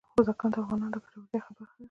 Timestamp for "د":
0.53-0.55, 0.93-0.95